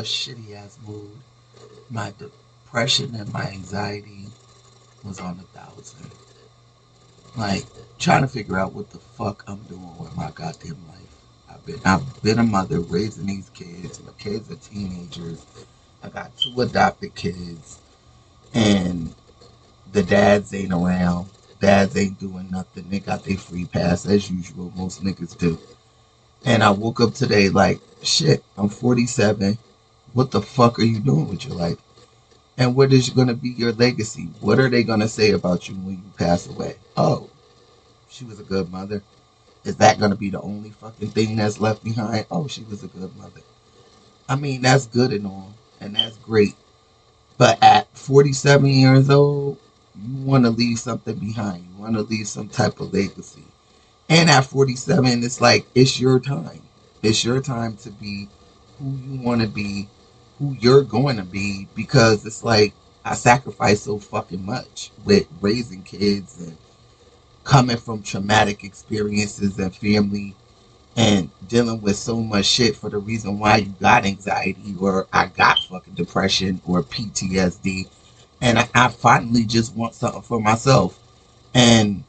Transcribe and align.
shitty 0.00 0.54
ass 0.54 0.78
mood. 0.86 1.10
My 1.90 2.12
depression 2.18 3.14
and 3.14 3.32
my 3.32 3.46
anxiety 3.46 4.26
was 5.02 5.20
on 5.20 5.38
a 5.40 5.58
thousand. 5.58 6.10
Like 7.36 7.64
trying 7.98 8.22
to 8.22 8.28
figure 8.28 8.58
out 8.58 8.74
what 8.74 8.90
the 8.90 8.98
fuck 8.98 9.44
I'm 9.46 9.62
doing 9.64 9.96
with 9.98 10.16
my 10.16 10.30
goddamn 10.32 10.78
life. 10.88 11.00
I've 11.50 11.64
been 11.66 11.80
I've 11.84 12.22
been 12.22 12.38
a 12.38 12.44
mother 12.44 12.80
raising 12.80 13.26
these 13.26 13.50
kids. 13.50 14.02
My 14.04 14.12
kids 14.18 14.50
are 14.50 14.56
teenagers. 14.56 15.44
I 16.02 16.08
got 16.10 16.36
two 16.36 16.60
adopted 16.60 17.14
kids, 17.14 17.78
and 18.52 19.14
the 19.92 20.02
dads 20.02 20.52
ain't 20.54 20.72
around. 20.72 21.30
Dads 21.60 21.96
ain't 21.96 22.20
doing 22.20 22.50
nothing. 22.50 22.90
They 22.90 23.00
got 23.00 23.24
their 23.24 23.38
free 23.38 23.64
pass 23.64 24.06
as 24.06 24.30
usual. 24.30 24.72
Most 24.76 25.02
niggas 25.02 25.38
do. 25.38 25.58
And 26.44 26.62
I 26.62 26.70
woke 26.70 27.00
up 27.00 27.14
today 27.14 27.48
like, 27.48 27.80
shit, 28.02 28.44
I'm 28.58 28.68
47. 28.68 29.56
What 30.12 30.30
the 30.30 30.42
fuck 30.42 30.78
are 30.78 30.84
you 30.84 31.00
doing 31.00 31.28
with 31.28 31.46
your 31.46 31.56
life? 31.56 31.78
And 32.58 32.76
what 32.76 32.92
is 32.92 33.10
going 33.10 33.28
to 33.28 33.34
be 33.34 33.50
your 33.50 33.72
legacy? 33.72 34.28
What 34.40 34.58
are 34.58 34.68
they 34.68 34.84
going 34.84 35.00
to 35.00 35.08
say 35.08 35.32
about 35.32 35.68
you 35.68 35.74
when 35.76 35.94
you 35.94 36.12
pass 36.16 36.46
away? 36.46 36.76
Oh, 36.96 37.30
she 38.08 38.24
was 38.24 38.38
a 38.40 38.44
good 38.44 38.70
mother. 38.70 39.02
Is 39.64 39.76
that 39.76 39.98
going 39.98 40.10
to 40.10 40.16
be 40.16 40.30
the 40.30 40.40
only 40.40 40.70
fucking 40.70 41.08
thing 41.10 41.36
that's 41.36 41.60
left 41.60 41.82
behind? 41.82 42.26
Oh, 42.30 42.46
she 42.46 42.62
was 42.64 42.84
a 42.84 42.88
good 42.88 43.16
mother. 43.16 43.40
I 44.28 44.36
mean, 44.36 44.62
that's 44.62 44.86
good 44.86 45.12
and 45.12 45.26
all, 45.26 45.54
and 45.80 45.96
that's 45.96 46.18
great. 46.18 46.54
But 47.38 47.62
at 47.62 47.88
47 47.96 48.66
years 48.66 49.10
old, 49.10 49.58
you 50.00 50.24
want 50.24 50.44
to 50.44 50.50
leave 50.50 50.78
something 50.78 51.16
behind. 51.16 51.64
You 51.64 51.82
want 51.82 51.94
to 51.94 52.02
leave 52.02 52.28
some 52.28 52.48
type 52.48 52.80
of 52.80 52.92
legacy. 52.92 53.44
And 54.08 54.30
at 54.30 54.44
47, 54.46 55.24
it's 55.24 55.40
like, 55.40 55.66
it's 55.74 55.98
your 55.98 56.20
time. 56.20 56.62
It's 57.02 57.24
your 57.24 57.40
time 57.40 57.76
to 57.78 57.90
be 57.90 58.28
who 58.78 58.96
you 58.96 59.20
want 59.20 59.40
to 59.40 59.48
be, 59.48 59.88
who 60.38 60.56
you're 60.60 60.82
going 60.82 61.16
to 61.16 61.24
be, 61.24 61.68
because 61.74 62.26
it's 62.26 62.44
like, 62.44 62.74
I 63.04 63.14
sacrificed 63.14 63.84
so 63.84 63.98
fucking 63.98 64.44
much 64.44 64.90
with 65.04 65.26
raising 65.40 65.82
kids 65.82 66.40
and 66.40 66.56
coming 67.44 67.76
from 67.76 68.02
traumatic 68.02 68.64
experiences 68.64 69.58
and 69.58 69.74
family 69.74 70.34
and 70.96 71.30
dealing 71.48 71.80
with 71.82 71.96
so 71.96 72.20
much 72.20 72.46
shit 72.46 72.76
for 72.76 72.88
the 72.88 72.98
reason 72.98 73.38
why 73.38 73.58
you 73.58 73.74
got 73.80 74.06
anxiety 74.06 74.74
or 74.80 75.06
I 75.12 75.26
got 75.26 75.58
fucking 75.68 75.94
depression 75.94 76.60
or 76.66 76.82
PTSD. 76.82 77.88
And 78.40 78.58
I, 78.58 78.68
I 78.74 78.88
finally 78.88 79.44
just 79.44 79.74
want 79.74 79.94
something 79.94 80.22
for 80.22 80.40
myself. 80.40 80.98
And 81.54 82.04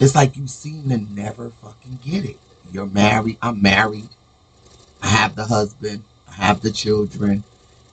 it's 0.00 0.14
like 0.14 0.36
you 0.36 0.46
seem 0.48 0.90
to 0.90 0.98
never 0.98 1.50
fucking 1.50 2.00
get 2.02 2.24
it. 2.24 2.38
You're 2.72 2.86
married. 2.86 3.38
I'm 3.42 3.62
married. 3.62 4.08
I 5.02 5.08
have 5.08 5.36
the 5.36 5.44
husband. 5.46 6.04
I 6.28 6.32
have 6.34 6.62
the 6.62 6.72
children. 6.72 7.44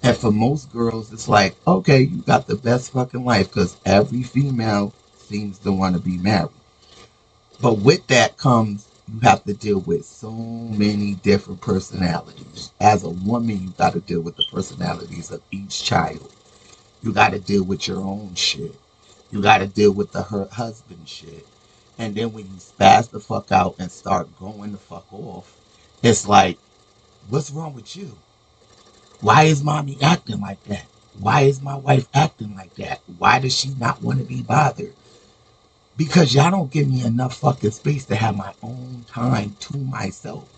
And 0.03 0.17
for 0.17 0.31
most 0.31 0.71
girls, 0.71 1.13
it's 1.13 1.29
like, 1.29 1.55
okay, 1.67 2.01
you 2.01 2.19
got 2.23 2.47
the 2.47 2.55
best 2.57 2.93
fucking 2.93 3.25
life 3.25 3.49
because 3.49 3.77
every 3.85 4.23
female 4.23 4.93
seems 5.15 5.59
to 5.59 5.71
want 5.73 5.95
to 5.95 6.01
be 6.01 6.17
married. 6.17 6.51
But 7.61 7.79
with 7.79 8.07
that 8.07 8.37
comes 8.37 8.87
you 9.13 9.19
have 9.21 9.43
to 9.45 9.53
deal 9.53 9.79
with 9.81 10.05
so 10.05 10.31
many 10.31 11.15
different 11.15 11.61
personalities. 11.61 12.71
As 12.79 13.03
a 13.03 13.09
woman, 13.09 13.61
you 13.63 13.69
got 13.71 13.93
to 13.93 14.01
deal 14.01 14.21
with 14.21 14.35
the 14.37 14.43
personalities 14.51 15.31
of 15.31 15.41
each 15.51 15.83
child. 15.83 16.31
You 17.03 17.13
got 17.13 17.31
to 17.31 17.39
deal 17.39 17.63
with 17.63 17.87
your 17.87 17.99
own 18.01 18.35
shit. 18.35 18.75
You 19.31 19.41
got 19.41 19.59
to 19.59 19.67
deal 19.67 19.93
with 19.93 20.11
the 20.13 20.23
her 20.23 20.47
husband 20.51 21.09
shit. 21.09 21.47
And 22.01 22.15
then 22.15 22.33
when 22.33 22.45
you 22.45 22.53
spaz 22.55 23.11
the 23.11 23.21
fuck 23.21 23.51
out 23.51 23.75
and 23.79 23.91
start 23.91 24.29
going 24.39 24.73
the 24.73 24.79
fuck 24.79 25.11
off, 25.13 25.55
it's 26.03 26.27
like, 26.27 26.59
what's 27.29 27.51
wrong 27.51 27.75
with 27.75 27.95
you? 27.95 28.17
Why 29.21 29.43
is 29.43 29.63
mommy 29.63 29.97
acting 30.01 30.41
like 30.41 30.63
that? 30.65 30.85
Why 31.19 31.43
is 31.43 31.61
my 31.61 31.75
wife 31.75 32.07
acting 32.13 32.55
like 32.55 32.75
that? 32.75 33.01
Why 33.19 33.39
does 33.39 33.57
she 33.57 33.69
not 33.79 34.01
want 34.03 34.19
to 34.19 34.25
be 34.25 34.43
bothered? 34.43 34.93
because 35.97 36.33
y'all 36.33 36.51
don't 36.51 36.71
give 36.71 36.89
me 36.89 37.03
enough 37.05 37.37
fucking 37.37 37.71
space 37.71 38.05
to 38.05 38.15
have 38.15 38.35
my 38.37 38.53
own 38.63 39.05
time 39.07 39.55
to 39.59 39.77
myself. 39.77 40.49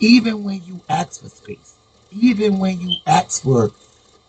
Even 0.00 0.44
when 0.44 0.62
you 0.64 0.80
ask 0.88 1.22
for 1.22 1.28
space, 1.28 1.76
even 2.12 2.58
when 2.58 2.80
you 2.80 2.96
ask 3.06 3.42
for 3.42 3.72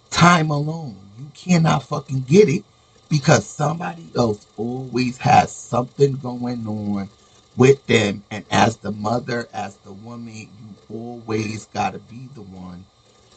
time 0.10 0.50
alone, 0.50 0.98
you 1.20 1.28
cannot 1.36 1.84
fucking 1.84 2.22
get 2.22 2.50
it 2.50 2.64
because 3.10 3.48
somebody 3.48 4.08
else 4.18 4.48
always 4.58 5.18
has 5.20 5.52
something 5.52 6.14
going 6.18 6.68
on 6.68 7.10
with 7.58 7.86
them. 7.88 8.24
And 8.32 8.46
as 8.52 8.78
the 8.78 8.92
mother, 8.92 9.48
as 9.54 9.78
the 9.78 9.94
woman, 9.94 10.36
you 10.36 10.76
always 10.90 11.66
got 11.68 11.94
to 11.94 12.00
be 12.00 12.30
the 12.36 12.42
one 12.44 12.86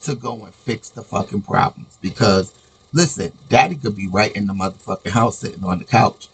to 0.02 0.16
go 0.16 0.44
and 0.44 0.54
fix 0.54 0.90
the 0.90 1.02
fucking 1.02 1.42
problems. 1.42 1.98
Because 2.02 2.54
listen, 2.92 3.32
daddy 3.48 3.76
could 3.76 3.96
be 3.96 4.08
right 4.08 4.34
in 4.36 4.46
the 4.46 4.54
motherfucking 4.54 5.10
house 5.10 5.38
sitting 5.38 5.64
on 5.64 5.78
the 5.80 5.84
couch 5.86 6.28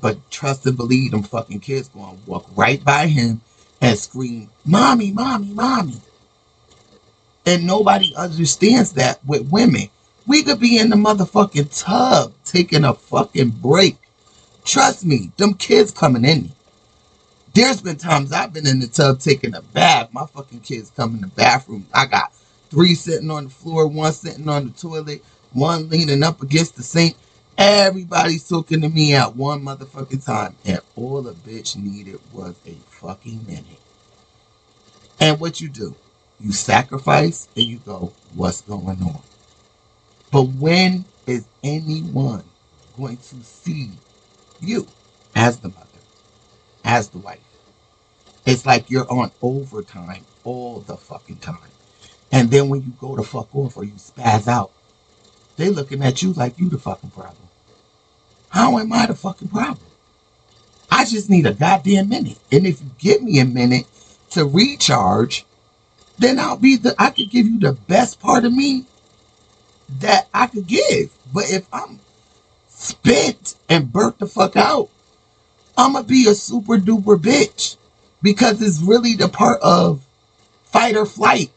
but 0.00 0.30
trust 0.30 0.66
and 0.66 0.78
believe 0.78 1.12
them 1.12 1.24
fucking 1.24 1.60
kids 1.60 1.88
to 1.90 1.98
walk 2.26 2.46
right 2.56 2.84
by 2.84 3.08
him 3.08 3.42
and 3.82 3.98
scream, 3.98 4.50
Mommy, 4.64 5.12
Mommy, 5.12 5.52
Mommy. 5.54 5.96
And 7.46 7.66
nobody 7.66 8.14
understands 8.16 8.92
that 8.94 9.24
with 9.26 9.50
women. 9.50 9.88
We 10.28 10.42
could 10.42 10.60
be 10.60 10.78
in 10.78 10.90
the 10.90 10.96
motherfucking 10.96 11.84
tub 11.84 12.34
taking 12.44 12.84
a 12.84 12.92
fucking 12.92 13.50
break. 13.50 13.96
Trust 14.64 15.06
me, 15.06 15.32
them 15.38 15.54
kids 15.54 15.90
coming 15.90 16.26
in. 16.26 16.50
There's 17.54 17.80
been 17.80 17.96
times 17.96 18.30
I've 18.30 18.52
been 18.52 18.66
in 18.66 18.78
the 18.78 18.88
tub 18.88 19.20
taking 19.20 19.54
a 19.54 19.62
bath. 19.62 20.12
My 20.12 20.26
fucking 20.26 20.60
kids 20.60 20.92
come 20.94 21.14
in 21.14 21.22
the 21.22 21.28
bathroom. 21.28 21.86
I 21.94 22.04
got 22.06 22.34
three 22.70 22.94
sitting 22.94 23.30
on 23.30 23.44
the 23.44 23.50
floor, 23.50 23.88
one 23.88 24.12
sitting 24.12 24.48
on 24.50 24.66
the 24.66 24.72
toilet, 24.72 25.24
one 25.54 25.88
leaning 25.88 26.22
up 26.22 26.42
against 26.42 26.76
the 26.76 26.82
sink. 26.82 27.16
Everybody's 27.56 28.46
talking 28.46 28.82
to 28.82 28.90
me 28.90 29.14
at 29.14 29.34
one 29.34 29.62
motherfucking 29.62 30.26
time. 30.26 30.54
And 30.66 30.80
all 30.94 31.22
the 31.22 31.32
bitch 31.32 31.76
needed 31.76 32.20
was 32.34 32.54
a 32.66 32.74
fucking 32.90 33.46
minute. 33.46 33.64
And 35.20 35.40
what 35.40 35.60
you 35.62 35.70
do? 35.70 35.94
You 36.38 36.52
sacrifice 36.52 37.48
and 37.56 37.64
you 37.64 37.78
go, 37.78 38.12
what's 38.34 38.60
going 38.60 39.02
on? 39.02 39.20
But 40.30 40.42
when 40.42 41.04
is 41.26 41.44
anyone 41.62 42.44
going 42.96 43.16
to 43.16 43.36
see 43.42 43.90
you 44.60 44.86
as 45.34 45.58
the 45.58 45.68
mother, 45.68 45.86
as 46.84 47.08
the 47.08 47.18
wife? 47.18 47.40
It's 48.46 48.66
like 48.66 48.90
you're 48.90 49.10
on 49.10 49.30
overtime 49.42 50.24
all 50.44 50.80
the 50.80 50.96
fucking 50.96 51.36
time. 51.36 51.58
And 52.32 52.50
then 52.50 52.68
when 52.68 52.82
you 52.82 52.92
go 53.00 53.16
to 53.16 53.22
fuck 53.22 53.54
off 53.54 53.76
or 53.76 53.84
you 53.84 53.92
spaz 53.92 54.48
out, 54.48 54.72
they 55.56 55.70
looking 55.70 56.02
at 56.02 56.22
you 56.22 56.32
like 56.34 56.58
you 56.58 56.68
the 56.68 56.78
fucking 56.78 57.10
problem. 57.10 57.36
How 58.50 58.78
am 58.78 58.92
I 58.92 59.06
the 59.06 59.14
fucking 59.14 59.48
problem? 59.48 59.86
I 60.90 61.04
just 61.04 61.30
need 61.30 61.46
a 61.46 61.54
goddamn 61.54 62.08
minute. 62.08 62.38
And 62.52 62.66
if 62.66 62.80
you 62.80 62.90
give 62.98 63.22
me 63.22 63.40
a 63.40 63.44
minute 63.44 63.86
to 64.30 64.44
recharge, 64.44 65.44
then 66.18 66.38
I'll 66.38 66.56
be 66.56 66.76
the 66.76 66.94
I 66.98 67.10
could 67.10 67.30
give 67.30 67.46
you 67.46 67.58
the 67.58 67.72
best 67.72 68.20
part 68.20 68.44
of 68.44 68.52
me 68.52 68.86
that 70.00 70.28
I 70.34 70.46
could 70.46 70.66
give. 70.66 71.10
But 71.32 71.50
if 71.50 71.66
I'm 71.72 72.00
spent 72.68 73.56
and 73.68 73.92
burnt 73.92 74.18
the 74.18 74.26
fuck 74.26 74.56
out, 74.56 74.90
I'ma 75.76 76.02
be 76.02 76.28
a 76.28 76.34
super 76.34 76.78
duper 76.78 77.16
bitch. 77.16 77.76
Because 78.20 78.60
it's 78.62 78.80
really 78.80 79.14
the 79.14 79.28
part 79.28 79.60
of 79.62 80.04
fight 80.64 80.96
or 80.96 81.06
flight. 81.06 81.50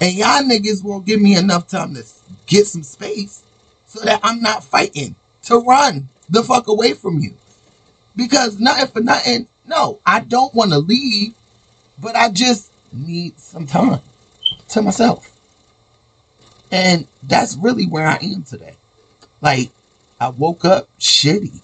And 0.00 0.14
y'all 0.14 0.42
niggas 0.42 0.84
won't 0.84 1.06
give 1.06 1.20
me 1.20 1.36
enough 1.36 1.66
time 1.66 1.94
to 1.94 2.04
get 2.46 2.66
some 2.66 2.82
space 2.82 3.42
so 3.86 4.00
that 4.04 4.20
I'm 4.22 4.40
not 4.42 4.62
fighting 4.62 5.16
to 5.44 5.58
run 5.58 6.08
the 6.28 6.42
fuck 6.42 6.68
away 6.68 6.92
from 6.92 7.18
you. 7.18 7.34
Because 8.16 8.60
nothing 8.60 8.86
for 8.88 9.00
nothing, 9.00 9.48
no, 9.66 10.00
I 10.04 10.20
don't 10.20 10.54
want 10.54 10.72
to 10.72 10.78
leave, 10.78 11.34
but 12.00 12.16
I 12.16 12.30
just 12.30 12.70
need 12.92 13.38
some 13.40 13.66
time 13.66 14.00
to 14.68 14.82
myself. 14.82 15.37
And 16.70 17.06
that's 17.22 17.56
really 17.56 17.86
where 17.86 18.06
I 18.06 18.18
am 18.22 18.42
today. 18.42 18.76
Like, 19.40 19.70
I 20.20 20.28
woke 20.28 20.64
up 20.64 20.88
shitty. 20.98 21.60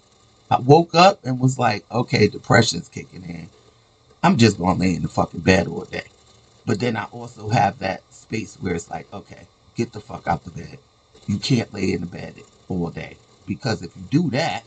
I 0.51 0.61
woke 0.61 0.95
up 0.95 1.25
and 1.25 1.41
was 1.41 1.59
like, 1.59 1.85
okay, 1.91 2.29
depression's 2.29 2.89
kicking 2.89 3.25
in. 3.25 3.49
I'm 4.23 4.39
just 4.39 4.59
gonna 4.59 4.79
lay 4.79 4.95
in 4.95 5.03
the 5.03 5.09
fucking 5.09 5.41
bed 5.41 5.67
all 5.67 5.85
day. 5.85 6.06
But 6.67 6.81
then 6.81 6.97
I 6.97 7.05
also 7.05 7.49
have 7.51 7.79
that 7.81 8.03
space 8.12 8.56
where 8.61 8.75
it's 8.75 8.91
like, 8.91 9.12
okay, 9.12 9.47
get 9.75 9.93
the 9.93 10.01
fuck 10.01 10.27
out 10.27 10.45
the 10.45 10.51
bed. 10.51 10.79
You 11.27 11.39
can't 11.39 11.73
lay 11.75 11.93
in 11.93 12.01
the 12.01 12.06
bed 12.06 12.35
all 12.69 12.91
day. 12.91 13.17
Because 13.47 13.83
if 13.83 13.95
you 13.97 14.03
do 14.11 14.31
that, 14.31 14.65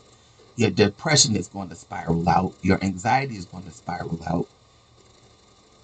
your 0.55 0.69
depression 0.69 1.35
is 1.35 1.47
going 1.47 1.69
to 1.69 1.75
spiral 1.75 2.27
out, 2.27 2.53
your 2.61 2.83
anxiety 2.83 3.35
is 3.35 3.45
going 3.45 3.63
to 3.63 3.71
spiral 3.71 4.19
out, 4.27 4.47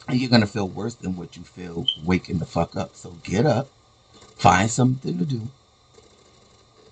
and 0.07 0.19
you're 0.19 0.29
going 0.29 0.41
to 0.41 0.47
feel 0.47 0.67
worse 0.67 0.95
than 0.95 1.15
what 1.15 1.37
you 1.37 1.43
feel 1.43 1.85
waking 2.03 2.39
the 2.39 2.45
fuck 2.45 2.75
up. 2.75 2.95
So 2.95 3.11
get 3.23 3.45
up, 3.45 3.69
find 4.43 4.69
something 4.69 5.17
to 5.17 5.23
do. 5.23 5.47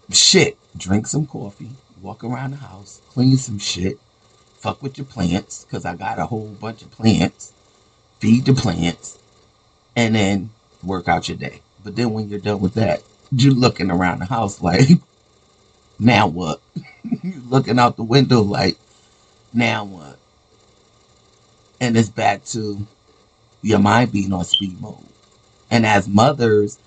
Shit, 0.10 0.58
drink 0.78 1.06
some 1.06 1.28
coffee, 1.28 1.72
walk 2.02 2.24
around 2.24 2.52
the 2.52 2.58
house, 2.58 3.02
clean 3.10 3.36
some 3.36 3.60
shit, 3.60 4.00
fuck 4.60 4.82
with 4.82 4.98
your 4.98 5.04
plants, 5.04 5.66
because 5.66 5.84
I 5.84 5.98
got 5.98 6.18
a 6.18 6.26
whole 6.26 6.48
bunch 6.48 6.82
of 6.82 6.92
plants, 6.92 7.52
feed 8.20 8.46
the 8.46 8.54
plants, 8.54 9.20
and 9.98 10.16
then 10.16 10.52
work 10.82 11.10
out 11.10 11.28
your 11.28 11.38
day. 11.38 11.62
But 11.84 11.98
then 11.98 12.14
when 12.14 12.30
you're 12.30 12.40
done 12.40 12.62
with 12.62 12.76
that, 12.76 13.04
you're 13.34 13.54
looking 13.54 13.92
around 13.92 14.20
the 14.20 14.26
house 14.28 14.62
like, 14.70 14.88
now 16.00 16.28
what? 16.28 16.62
you're 17.22 17.44
looking 17.50 17.80
out 17.80 17.98
the 17.98 18.04
window 18.04 18.40
like, 18.40 18.78
now 19.54 19.84
what? 19.84 20.18
And 21.82 21.98
it's 21.98 22.08
back 22.08 22.46
to 22.46 22.88
your 23.62 23.80
mind 23.80 24.14
being 24.14 24.32
on 24.32 24.46
speed 24.46 24.80
mode. 24.80 25.04
And 25.70 25.86
as 25.86 26.08
mothers, 26.08 26.80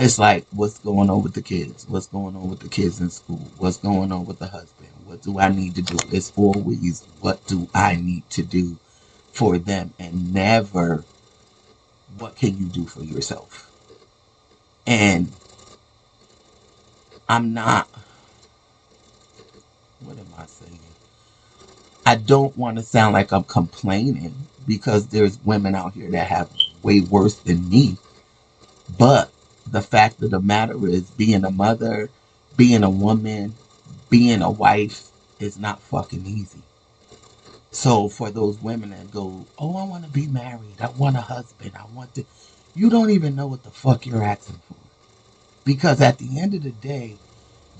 it's 0.00 0.18
like, 0.18 0.46
what's 0.52 0.78
going 0.78 1.10
on 1.10 1.22
with 1.22 1.34
the 1.34 1.42
kids? 1.42 1.86
What's 1.86 2.06
going 2.06 2.34
on 2.34 2.48
with 2.48 2.60
the 2.60 2.68
kids 2.68 3.00
in 3.00 3.10
school? 3.10 3.46
What's 3.58 3.76
going 3.76 4.10
on 4.12 4.24
with 4.24 4.38
the 4.38 4.46
husband? 4.46 4.88
What 5.04 5.20
do 5.20 5.38
I 5.38 5.48
need 5.50 5.74
to 5.74 5.82
do? 5.82 5.98
It's 6.10 6.32
always, 6.36 7.06
what 7.20 7.46
do 7.46 7.68
I 7.74 7.96
need 7.96 8.28
to 8.30 8.42
do 8.42 8.78
for 9.32 9.58
them? 9.58 9.92
And 9.98 10.32
never, 10.32 11.04
what 12.16 12.34
can 12.34 12.56
you 12.56 12.64
do 12.64 12.86
for 12.86 13.02
yourself? 13.02 13.70
And 14.86 15.30
I'm 17.28 17.52
not, 17.52 17.86
what 20.02 20.18
am 20.18 20.26
I 20.38 20.46
saying? 20.46 20.78
I 22.06 22.14
don't 22.14 22.56
want 22.56 22.78
to 22.78 22.82
sound 22.82 23.12
like 23.12 23.32
I'm 23.32 23.44
complaining 23.44 24.34
because 24.66 25.08
there's 25.08 25.38
women 25.44 25.74
out 25.74 25.92
here 25.92 26.10
that 26.12 26.26
have 26.28 26.50
way 26.82 27.02
worse 27.02 27.34
than 27.34 27.68
me. 27.68 27.98
But 28.98 29.30
the 29.72 29.82
fact 29.82 30.22
of 30.22 30.30
the 30.30 30.40
matter 30.40 30.86
is, 30.88 31.10
being 31.12 31.44
a 31.44 31.50
mother, 31.50 32.10
being 32.56 32.84
a 32.84 32.90
woman, 32.90 33.54
being 34.10 34.42
a 34.42 34.50
wife 34.50 35.08
is 35.40 35.58
not 35.58 35.80
fucking 35.82 36.26
easy. 36.26 36.62
So 37.72 38.08
for 38.08 38.30
those 38.30 38.60
women 38.60 38.90
that 38.90 39.10
go, 39.12 39.46
oh, 39.58 39.76
I 39.76 39.84
want 39.84 40.04
to 40.04 40.10
be 40.10 40.26
married, 40.26 40.80
I 40.80 40.88
want 40.90 41.16
a 41.16 41.22
husband, 41.22 41.72
I 41.76 41.84
want 41.94 42.14
to, 42.16 42.24
you 42.74 42.90
don't 42.90 43.10
even 43.10 43.36
know 43.36 43.46
what 43.48 43.62
the 43.64 43.70
fuck 43.70 44.06
you're 44.06 44.24
asking 44.24 44.60
for. 44.68 44.76
Because 45.64 46.00
at 46.00 46.18
the 46.18 46.40
end 46.40 46.54
of 46.54 46.62
the 46.64 46.72
day, 46.72 47.16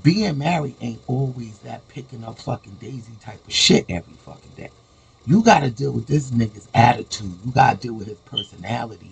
being 0.03 0.39
married 0.39 0.77
ain't 0.81 1.03
always 1.09 1.59
that 1.61 1.89
picking 1.89 2.25
up 2.25 2.39
fucking 2.41 2.77
daisy 2.81 3.15
type 3.21 3.47
of 3.47 3.53
shit 3.53 3.87
every 3.89 4.15
fucking 4.15 4.53
day. 4.57 4.71
You 5.27 5.43
got 5.43 5.61
to 5.61 5.71
deal 5.71 5.93
with 5.93 6.07
this 6.07 6.31
nigga's 6.31 6.69
attitude. 6.75 7.39
You 7.45 7.53
got 7.53 7.75
to 7.75 7.79
deal 7.89 7.95
with 7.95 8.09
his 8.09 8.19
personality. 8.21 9.11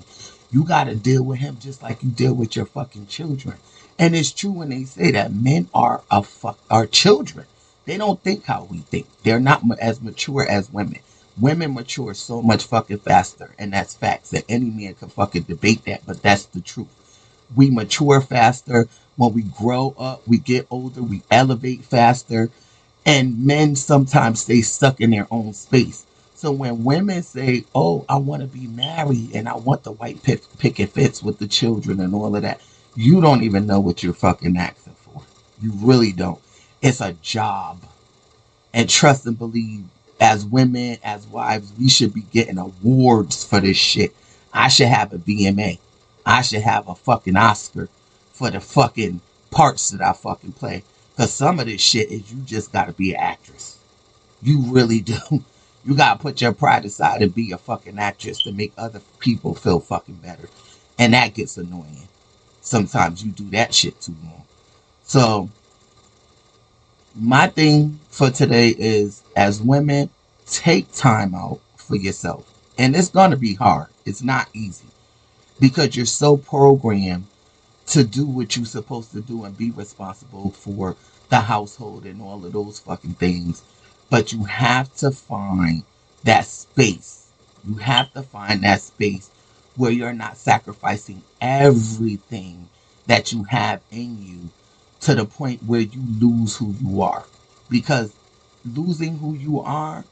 You 0.50 0.64
got 0.64 0.84
to 0.84 0.96
deal 0.96 1.24
with 1.24 1.40
him 1.40 1.58
just 1.60 1.82
like 1.82 2.02
you 2.02 2.10
deal 2.10 2.34
with 2.34 2.56
your 2.56 2.66
fucking 2.66 3.08
children. 3.08 3.56
And 3.98 4.16
it's 4.16 4.32
true 4.32 4.52
when 4.52 4.70
they 4.70 4.84
say 4.84 5.12
that 5.12 5.34
men 5.34 5.68
are 5.74 6.02
a 6.10 6.22
fuck 6.22 6.58
are 6.70 6.86
children. 6.86 7.46
They 7.86 7.98
don't 7.98 8.22
think 8.22 8.44
how 8.46 8.64
we 8.70 8.78
think. 8.78 9.06
They're 9.24 9.40
not 9.40 9.62
as 9.80 10.00
mature 10.02 10.46
as 10.48 10.72
women. 10.72 11.00
Women 11.38 11.74
mature 11.74 12.14
so 12.14 12.42
much 12.42 12.64
fucking 12.64 13.00
faster, 13.00 13.54
and 13.58 13.72
that's 13.72 13.94
facts. 13.94 14.30
That 14.30 14.44
any 14.48 14.70
man 14.70 14.94
can 14.94 15.10
fucking 15.10 15.44
debate 15.44 15.84
that, 15.86 16.02
but 16.06 16.22
that's 16.22 16.46
the 16.46 16.60
truth. 16.62 16.88
We 17.56 17.70
mature 17.70 18.20
faster. 18.20 18.88
When 19.16 19.34
we 19.34 19.42
grow 19.42 19.94
up, 19.98 20.22
we 20.28 20.38
get 20.38 20.66
older, 20.70 21.02
we 21.02 21.22
elevate 21.30 21.84
faster. 21.84 22.50
And 23.06 23.46
men 23.46 23.76
sometimes 23.76 24.42
stay 24.42 24.62
stuck 24.62 25.00
in 25.00 25.10
their 25.10 25.28
own 25.30 25.54
space. 25.54 26.06
So 26.38 26.52
when 26.52 26.84
women 26.84 27.24
say, 27.24 27.64
"Oh, 27.74 28.06
I 28.08 28.16
want 28.18 28.42
to 28.42 28.48
be 28.48 28.68
married 28.68 29.32
and 29.34 29.48
I 29.48 29.56
want 29.56 29.82
the 29.84 29.90
white 29.92 30.22
pick, 30.22 30.42
picket 30.60 30.90
fits 30.92 31.20
with 31.20 31.40
the 31.40 31.48
children 31.48 32.00
and 32.00 32.14
all 32.14 32.36
of 32.36 32.42
that," 32.42 32.60
you 32.94 33.20
don't 33.20 33.42
even 33.42 33.66
know 33.66 33.80
what 33.80 34.04
you're 34.04 34.14
fucking 34.14 34.56
asking 34.56 34.94
for. 35.04 35.22
You 35.60 35.72
really 35.74 36.12
don't. 36.12 36.40
It's 36.80 37.00
a 37.00 37.14
job, 37.14 37.82
and 38.74 38.88
trust 38.88 39.26
and 39.26 39.38
believe. 39.38 39.84
As 40.20 40.44
women, 40.44 40.98
as 41.02 41.26
wives, 41.28 41.72
we 41.80 41.88
should 41.88 42.14
be 42.14 42.22
getting 42.32 42.58
awards 42.58 43.44
for 43.44 43.60
this 43.60 43.76
shit. 43.76 44.14
I 44.52 44.68
should 44.68 44.88
have 44.88 45.12
a 45.14 45.18
BMA. 45.18 45.78
I 46.26 46.42
should 46.42 46.62
have 46.62 46.88
a 46.88 46.94
fucking 46.94 47.36
Oscar 47.36 47.88
for 48.32 48.50
the 48.50 48.60
fucking 48.60 49.22
parts 49.50 49.90
that 49.90 50.02
I 50.02 50.12
fucking 50.12 50.52
play. 50.52 50.84
Cause 51.16 51.32
some 51.34 51.60
of 51.60 51.66
this 51.66 51.80
shit 51.82 52.10
is 52.12 52.32
you 52.32 52.40
just 52.42 52.72
gotta 52.72 52.92
be 52.92 53.14
an 53.14 53.20
actress. 53.20 53.78
You 54.42 54.62
really 54.62 55.00
do. 55.02 55.16
You 55.88 55.94
gotta 55.94 56.18
put 56.18 56.42
your 56.42 56.52
pride 56.52 56.84
aside 56.84 57.22
and 57.22 57.34
be 57.34 57.52
a 57.52 57.56
fucking 57.56 57.98
actress 57.98 58.42
to 58.42 58.52
make 58.52 58.74
other 58.76 59.00
people 59.20 59.54
feel 59.54 59.80
fucking 59.80 60.16
better. 60.16 60.50
And 60.98 61.14
that 61.14 61.32
gets 61.32 61.56
annoying. 61.56 62.08
Sometimes 62.60 63.24
you 63.24 63.32
do 63.32 63.48
that 63.52 63.72
shit 63.72 63.98
too 63.98 64.14
long. 64.22 64.42
So, 65.04 65.48
my 67.14 67.46
thing 67.46 68.00
for 68.10 68.28
today 68.28 68.74
is 68.78 69.22
as 69.34 69.62
women, 69.62 70.10
take 70.44 70.92
time 70.92 71.34
out 71.34 71.58
for 71.76 71.96
yourself. 71.96 72.46
And 72.76 72.94
it's 72.94 73.08
gonna 73.08 73.38
be 73.38 73.54
hard. 73.54 73.86
It's 74.04 74.22
not 74.22 74.50
easy. 74.52 74.88
Because 75.58 75.96
you're 75.96 76.04
so 76.04 76.36
programmed 76.36 77.28
to 77.86 78.04
do 78.04 78.26
what 78.26 78.54
you're 78.56 78.66
supposed 78.66 79.12
to 79.12 79.22
do 79.22 79.44
and 79.44 79.56
be 79.56 79.70
responsible 79.70 80.50
for 80.50 80.96
the 81.30 81.40
household 81.40 82.04
and 82.04 82.20
all 82.20 82.44
of 82.44 82.52
those 82.52 82.78
fucking 82.80 83.14
things 83.14 83.62
but 84.10 84.32
you 84.32 84.44
have 84.44 84.94
to 84.96 85.10
find 85.10 85.82
that 86.24 86.46
space. 86.46 87.28
You 87.66 87.74
have 87.76 88.12
to 88.14 88.22
find 88.22 88.62
that 88.62 88.80
space 88.80 89.30
where 89.76 89.90
you're 89.90 90.12
not 90.12 90.36
sacrificing 90.36 91.22
everything 91.40 92.68
that 93.06 93.32
you 93.32 93.44
have 93.44 93.80
in 93.90 94.22
you 94.22 94.50
to 95.00 95.14
the 95.14 95.24
point 95.24 95.62
where 95.64 95.80
you 95.80 96.02
lose 96.20 96.56
who 96.56 96.74
you 96.82 97.02
are. 97.02 97.24
Because 97.70 98.14
losing 98.64 99.18
who 99.18 99.34
you 99.34 99.60
are 99.60 100.04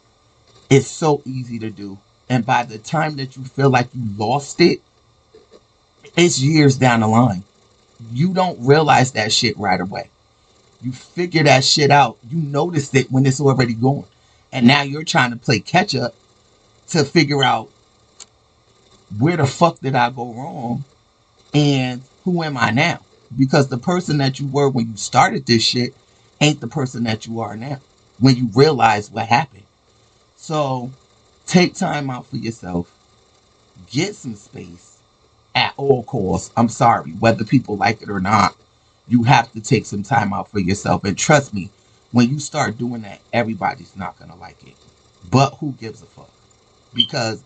is 0.70 0.88
so 0.88 1.22
easy 1.25 1.58
to 1.58 1.70
do. 1.70 1.98
And 2.28 2.44
by 2.44 2.64
the 2.64 2.78
time 2.78 3.16
that 3.16 3.37
you 3.37 3.44
feel 3.44 3.70
like 3.70 3.88
you 3.94 4.02
lost 4.16 4.60
it, 4.60 4.81
it's 6.16 6.40
years 6.40 6.76
down 6.76 7.00
the 7.00 7.08
line. 7.08 7.44
You 8.12 8.34
don't 8.34 8.58
realize 8.60 9.12
that 9.12 9.32
shit 9.32 9.56
right 9.58 9.81
away. 9.81 10.10
You 10.82 10.93
figure 10.93 11.44
that 11.44 11.64
shit 11.64 11.90
out. 11.90 12.19
You 12.28 12.38
notice 12.38 12.94
it 12.94 13.11
when 13.11 13.26
it's 13.26 13.40
already 13.40 13.75
gone. 13.75 14.06
And 14.52 14.67
now 14.67 14.82
you're 14.82 15.05
trying 15.05 15.31
to 15.32 15.36
play 15.36 15.60
catch 15.60 15.94
up 15.94 16.15
to 16.89 17.05
figure 17.05 17.43
out 17.43 17.70
where 19.19 19.36
the 19.36 19.46
fuck 19.46 19.81
did 19.81 19.94
I 19.94 20.10
go 20.10 20.32
wrong 20.32 20.84
and 21.55 22.03
who 22.24 22.43
am 22.43 22.56
I 22.56 22.70
now? 22.70 23.01
Because 23.36 23.69
the 23.69 23.79
person 23.79 24.19
that 24.19 24.39
you 24.41 24.46
were 24.46 24.69
when 24.69 24.91
you 24.91 24.96
started 24.96 25.46
this 25.46 25.62
shit 25.62 25.94
ain't 26.41 26.60
the 26.60 26.69
person 26.69 27.05
that 27.05 27.27
you 27.27 27.41
are 27.41 27.56
now 27.56 27.81
when 28.19 28.36
you 28.36 28.48
realize 28.55 29.10
what 29.10 29.27
happened. 29.27 29.65
So 30.36 30.91
take 31.46 31.74
time 31.74 32.10
out 32.10 32.27
for 32.27 32.36
yourself, 32.36 32.93
get 33.91 34.15
some 34.15 34.36
space 34.36 34.98
at 35.55 35.74
all 35.77 36.05
costs. 36.05 36.53
I'm 36.56 36.69
sorry, 36.69 37.12
whether 37.12 37.44
people 37.44 37.77
like 37.77 38.03
it 38.03 38.10
or 38.10 38.20
not 38.20 38.56
you 39.08 39.25
have 39.25 39.53
to 39.53 39.60
take 39.60 39.86
some 39.86 40.03
time 40.05 40.32
out 40.32 40.51
for 40.51 40.60
yourself. 40.60 41.05
And 41.05 41.19
trust 41.19 41.55
me, 41.55 41.70
when 42.13 42.31
you 42.31 42.41
start 42.41 42.79
doing 42.79 43.03
that, 43.03 43.20
everybody's 43.32 43.96
not 43.96 44.19
going 44.19 44.31
to 44.31 44.36
like 44.36 44.63
it. 44.67 44.77
But 45.31 45.55
who 45.56 45.72
gives 45.75 46.03
a 46.03 46.06
fuck? 46.06 46.31
Because 46.94 47.44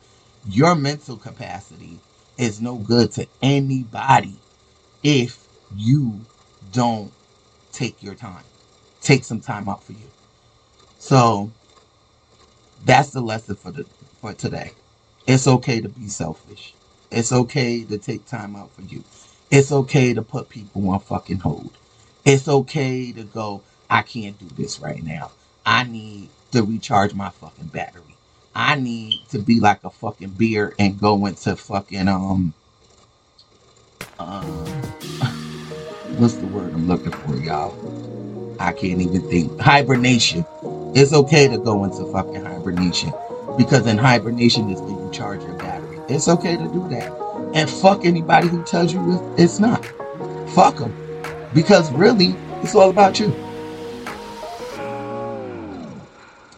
your 0.49 0.75
mental 0.77 1.17
capacity 1.19 2.01
is 2.39 2.61
no 2.63 2.77
good 2.79 3.13
to 3.13 3.29
anybody 3.43 4.37
if 5.03 5.49
you 5.77 6.27
don't 6.73 7.13
take 7.73 8.03
your 8.03 8.15
time. 8.15 8.45
Take 9.01 9.25
some 9.25 9.41
time 9.41 9.69
out 9.69 9.85
for 9.85 9.93
you. 9.93 10.11
So 10.99 11.53
that's 12.85 13.11
the 13.13 13.23
lesson 13.23 13.57
for 13.57 13.73
the 13.73 13.87
for 14.21 14.35
today. 14.35 14.73
It's 15.27 15.47
okay 15.49 15.81
to 15.81 15.89
be 15.89 16.09
selfish. 16.09 16.75
It's 17.11 17.33
okay 17.33 17.85
to 17.85 17.99
take 17.99 18.27
time 18.27 18.57
out 18.57 18.73
for 18.73 18.83
you. 18.83 19.05
It's 19.51 19.73
okay 19.73 20.15
to 20.15 20.23
put 20.23 20.49
people 20.49 20.89
on 20.91 21.01
fucking 21.01 21.41
hold. 21.41 21.73
It's 22.25 22.47
okay 22.47 23.11
to 23.13 23.25
go, 23.25 23.63
I 23.89 24.03
can't 24.03 24.39
do 24.39 24.47
this 24.57 24.79
right 24.79 25.03
now. 25.03 25.33
I 25.67 25.85
need 25.85 26.29
to 26.53 26.63
recharge 26.63 27.15
my 27.15 27.31
fucking 27.31 27.67
battery. 27.67 28.03
I 28.55 28.77
need 28.77 29.23
to 29.31 29.39
be 29.41 29.59
like 29.59 29.83
a 29.85 29.91
fucking 29.91 30.31
beer 30.31 30.75
and 30.79 31.01
go 31.01 31.27
into 31.27 31.57
fucking 31.57 32.09
um 32.09 32.55
uh, 34.19 34.43
what's 36.19 36.35
the 36.35 36.47
word 36.47 36.73
I'm 36.73 36.87
looking 36.87 37.13
for, 37.13 37.37
y'all? 37.37 37.75
I 38.61 38.73
can't 38.73 39.01
even 39.01 39.29
think. 39.29 39.59
Hibernation. 39.59 40.45
It's 40.95 41.13
okay 41.13 41.49
to 41.49 41.59
go 41.59 41.85
into 41.85 42.05
fucking 42.13 42.45
hibernation 42.45 43.13
because 43.57 43.87
in 43.87 43.99
hibernation 43.99 44.71
is 44.71 44.81
when 44.81 44.99
you 44.99 45.11
charge 45.13 45.43
your 45.43 45.55
battery. 45.55 45.99
It's 46.09 46.29
okay 46.29 46.57
to 46.57 46.69
do 46.69 46.89
that. 46.91 47.30
And 47.55 47.69
fuck 47.69 48.05
anybody 48.05 48.49
who 48.49 48.63
tells 48.65 48.93
you 48.93 49.35
it's 49.37 49.59
not. 49.59 49.85
Fuck 50.51 50.77
them. 50.77 50.95
Because 51.53 51.91
really, 51.93 52.35
it's 52.63 52.75
all 52.75 52.91
about 52.91 53.19
you. 53.19 53.29